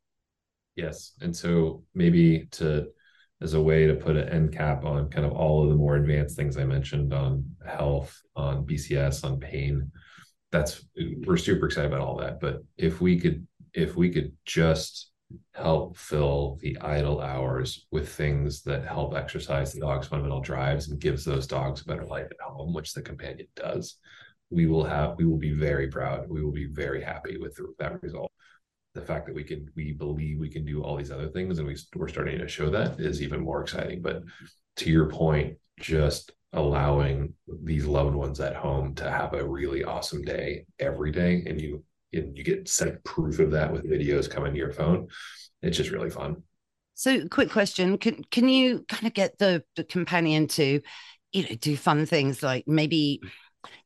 [0.76, 1.14] Yes.
[1.22, 2.88] And so maybe to
[3.42, 5.96] as a way to put an end cap on kind of all of the more
[5.96, 9.92] advanced things I mentioned on health, on BCS, on pain.
[10.52, 10.86] That's
[11.26, 12.40] we're super excited about all that.
[12.40, 15.12] But if we could if we could just
[15.54, 21.00] help fill the idle hours with things that help exercise the dog's fundamental drives and
[21.00, 23.98] gives those dogs a better life at home, which the companion does,
[24.50, 26.30] we will have we will be very proud.
[26.30, 28.32] We will be very happy with that result.
[28.94, 31.68] The fact that we can we believe we can do all these other things and
[31.68, 34.02] we, we're starting to show that is even more exciting.
[34.02, 34.24] But
[34.78, 40.22] to your point, just allowing these loved ones at home to have a really awesome
[40.22, 41.82] day every day and you
[42.12, 45.08] you get set proof of that with videos coming to your phone.
[45.62, 46.44] It's just really fun.
[46.94, 50.82] So, quick question: Can can you kind of get the the companion to,
[51.32, 53.22] you know, do fun things like maybe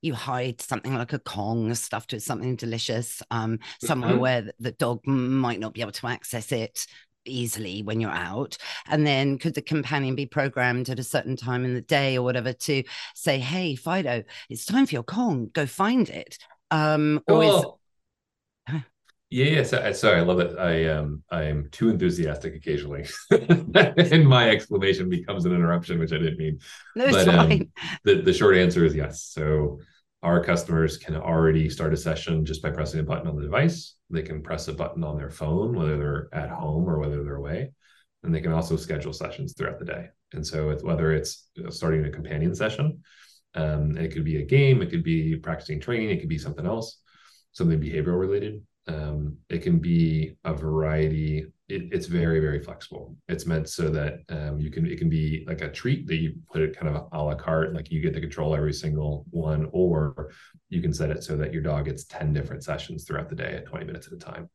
[0.02, 4.20] you hide something like a Kong stuffed with something delicious um, somewhere mm-hmm.
[4.20, 6.88] where the dog might not be able to access it
[7.26, 8.56] easily when you're out
[8.88, 12.22] and then could the companion be programmed at a certain time in the day or
[12.22, 12.84] whatever to
[13.16, 16.38] say hey fido it's time for your kong go find it
[16.70, 17.80] um or is oh,
[19.36, 19.64] yeah, yeah.
[19.64, 20.58] So, sorry, I love it.
[20.58, 26.20] I um I am too enthusiastic occasionally, and my exclamation becomes an interruption, which I
[26.20, 26.60] didn't mean.
[26.96, 27.50] No, but um,
[28.06, 29.24] the the short answer is yes.
[29.24, 29.80] So
[30.24, 33.96] our customers can already start a session just by pressing a button on the device.
[34.10, 37.36] They can press a button on their phone, whether they're at home or whether they're
[37.36, 37.74] away,
[38.24, 40.08] and they can also schedule sessions throughout the day.
[40.32, 43.04] And so, it's, whether it's starting a companion session,
[43.54, 46.66] um, it could be a game, it could be practicing training, it could be something
[46.66, 47.02] else,
[47.52, 53.16] something behavioral related um, it can be a variety it, it's very very flexible.
[53.28, 56.36] It's meant so that um, you can it can be like a treat that you
[56.52, 59.68] put it kind of a la carte like you get to control every single one
[59.72, 60.32] or
[60.70, 63.56] you can set it so that your dog gets 10 different sessions throughout the day
[63.56, 64.48] at 20 minutes at a time.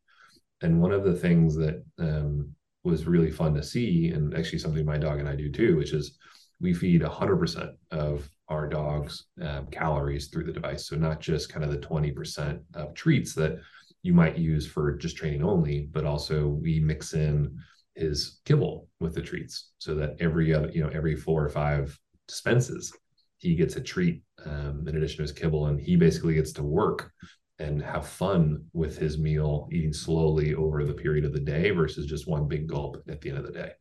[0.63, 2.55] And one of the things that um,
[2.85, 5.93] was really fun to see and actually something my dog and i do too which
[5.93, 6.17] is
[6.61, 10.87] we feed 100% of our dogs um, calories through the device.
[10.87, 13.59] So not just kind of the 20% of treats that
[14.03, 17.57] you might use for just training only, but also we mix in
[17.95, 21.99] his kibble with the treats so that every other, you know, every four or five
[22.27, 22.93] dispenses,
[23.39, 25.67] he gets a treat um, in addition to his kibble.
[25.67, 27.11] And he basically gets to work
[27.59, 32.07] and have fun with his meal, eating slowly over the period of the day versus
[32.07, 33.73] just one big gulp at the end of the day.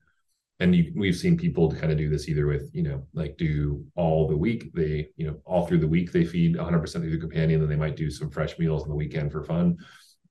[0.62, 3.86] And you, we've seen people kind of do this either with, you know, like do
[3.96, 4.74] all the week.
[4.74, 7.78] They, you know, all through the week they feed 100% of the companion, then they
[7.78, 9.78] might do some fresh meals on the weekend for fun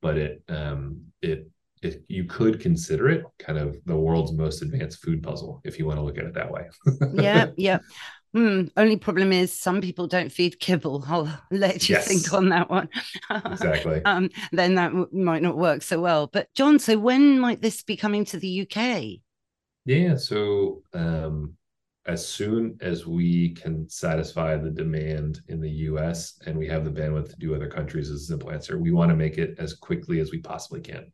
[0.01, 1.51] but it um, it
[1.83, 5.87] it you could consider it kind of the world's most advanced food puzzle if you
[5.87, 6.69] want to look at it that way.
[7.15, 7.79] yeah, yeah.
[8.37, 11.05] Mm, only problem is some people don't feed kibble.
[11.09, 12.09] I'll let you yes.
[12.09, 12.89] think on that one.
[13.31, 14.03] exactly.
[14.05, 16.27] Um, then that w- might not work so well.
[16.27, 19.21] But John, so when might this be coming to the UK?
[19.85, 21.57] Yeah, so um,
[22.09, 26.91] as soon as we can satisfy the demand in the US and we have the
[26.91, 28.79] bandwidth to do other countries is a simple answer.
[28.79, 31.13] We want to make it as quickly as we possibly can.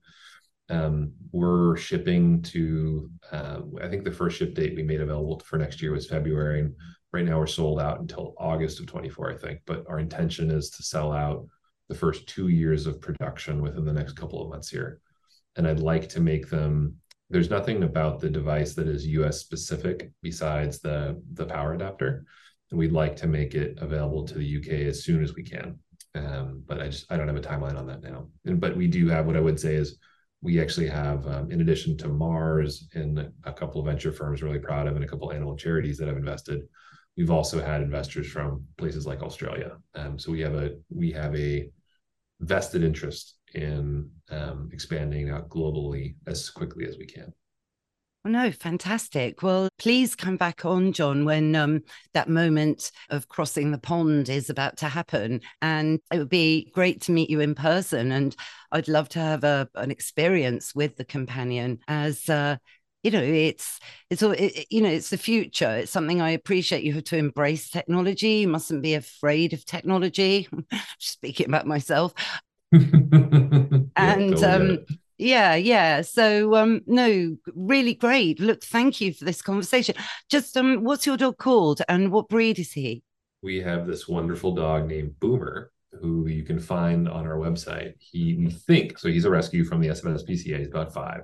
[0.70, 5.58] Um, we're shipping to, uh, I think the first ship date we made available for
[5.58, 6.60] next year was February.
[6.60, 6.74] And
[7.12, 9.60] right now we're sold out until August of 24, I think.
[9.66, 11.44] But our intention is to sell out
[11.88, 15.00] the first two years of production within the next couple of months here.
[15.56, 17.00] And I'd like to make them
[17.34, 22.24] there's nothing about the device that is US specific besides the the power adapter.
[22.70, 25.80] And we'd like to make it available to the UK as soon as we can.
[26.14, 28.28] Um, but I just I don't have a timeline on that now.
[28.44, 29.98] And but we do have what I would say is
[30.42, 34.60] we actually have, um, in addition to Mars and a couple of venture firms, really
[34.60, 36.60] proud of, and a couple of animal charities that have invested.
[37.16, 39.72] We've also had investors from places like Australia.
[39.96, 41.68] Um, so we have a we have a
[42.38, 47.32] vested interest in um, expanding out globally as quickly as we can.
[48.26, 49.42] Oh, no, fantastic.
[49.42, 51.82] Well, please come back on, John, when um,
[52.14, 55.42] that moment of crossing the pond is about to happen.
[55.60, 58.12] And it would be great to meet you in person.
[58.12, 58.34] And
[58.72, 62.28] I'd love to have a, an experience with the companion as.
[62.28, 62.56] Uh,
[63.02, 66.82] you know it's it's all it, you know it's the future it's something i appreciate
[66.82, 70.48] you have to embrace technology you mustn't be afraid of technology
[70.98, 72.14] speaking about myself
[73.96, 76.00] and totally um yeah, yeah.
[76.02, 78.40] So um no, really great.
[78.40, 79.94] Look, thank you for this conversation.
[80.28, 83.02] Just um what's your dog called and what breed is he?
[83.42, 85.70] We have this wonderful dog named Boomer
[86.00, 87.94] who you can find on our website.
[87.98, 90.58] He we think so he's a rescue from the SMSPCA.
[90.58, 91.20] He's about 5.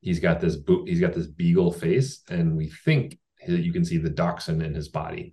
[0.00, 3.84] He's got this boot he's got this beagle face and we think that you can
[3.84, 5.32] see the dachshund in his body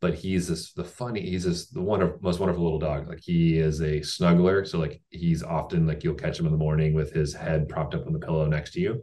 [0.00, 3.08] but he's this the funny he's this the one most wonderful little dog.
[3.08, 6.58] Like he is a snuggler so like he's often like you'll catch him in the
[6.58, 9.02] morning with his head propped up on the pillow next to you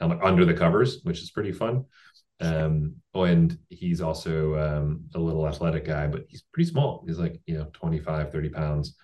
[0.00, 1.84] and like under the covers which is pretty fun.
[2.40, 7.04] Um oh and he's also um a little athletic guy but he's pretty small.
[7.06, 8.96] He's like you know 25 30 pounds.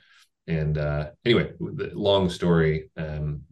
[0.48, 3.42] And uh anyway the long story um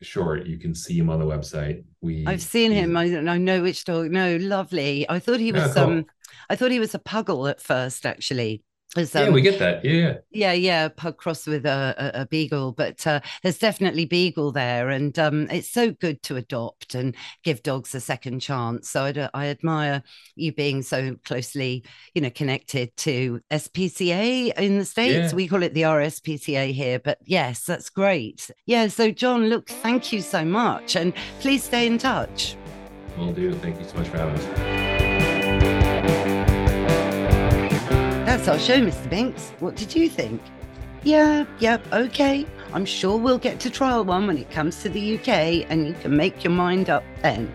[0.00, 1.84] short you can see him on the website.
[2.00, 2.96] We i've seen him.
[2.96, 5.08] I, I know which dog no lovely.
[5.08, 5.84] I thought he was yeah, cool.
[5.84, 6.06] um
[6.50, 8.62] I thought he was a puggle at first, actually.
[8.94, 9.84] As, um, yeah, we get that.
[9.84, 10.88] Yeah, yeah, yeah.
[10.88, 15.48] Pug cross with a, a, a beagle, but uh, there's definitely beagle there, and um,
[15.50, 18.90] it's so good to adopt and give dogs a second chance.
[18.90, 20.02] So I, I admire
[20.34, 25.32] you being so closely, you know, connected to SPCA in the states.
[25.32, 25.36] Yeah.
[25.36, 28.50] We call it the RSPCA here, but yes, that's great.
[28.66, 28.88] Yeah.
[28.88, 32.56] So John, look, thank you so much, and please stay in touch.
[33.16, 33.54] Will do.
[33.54, 34.91] Thank you so much for having us.
[38.42, 39.08] That's our show, Mr.
[39.08, 39.50] Binks.
[39.60, 40.42] What did you think?
[41.04, 42.44] Yeah, yep, yeah, okay.
[42.72, 45.94] I'm sure we'll get to trial one when it comes to the UK and you
[45.94, 47.54] can make your mind up then.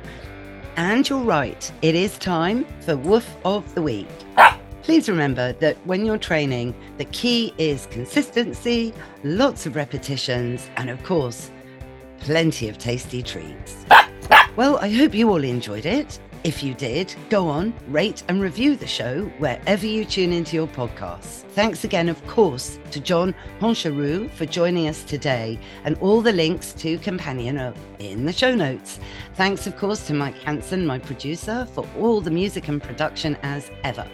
[0.78, 4.08] And you're right, it is time for Woof of the Week.
[4.82, 8.94] Please remember that when you're training, the key is consistency,
[9.26, 11.52] lots of repetitions, and of course,
[12.22, 13.86] plenty of tasty treats.
[14.56, 16.18] Well, I hope you all enjoyed it.
[16.48, 20.68] If you did, go on, rate and review the show wherever you tune into your
[20.68, 21.44] podcasts.
[21.52, 26.72] Thanks again, of course, to John Honchariw for joining us today, and all the links
[26.76, 28.98] to Companion are in the show notes.
[29.34, 33.70] Thanks, of course, to Mike Hanson, my producer, for all the music and production as
[33.84, 34.08] ever.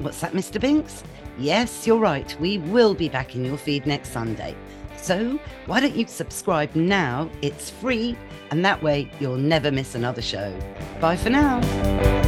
[0.00, 0.60] What's that, Mr.
[0.60, 1.04] Binks?
[1.38, 2.36] Yes, you're right.
[2.40, 4.56] We will be back in your feed next Sunday.
[4.96, 7.30] So why don't you subscribe now?
[7.42, 8.16] It's free,
[8.50, 10.56] and that way you'll never miss another show.
[11.00, 12.21] Bye for now.